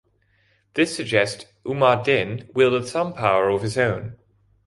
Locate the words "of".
3.49-3.61